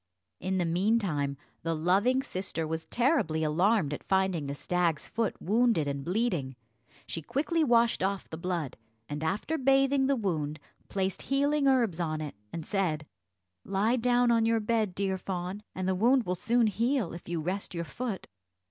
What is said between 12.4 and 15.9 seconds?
and said, "Lie down on your bed, dear fawn, and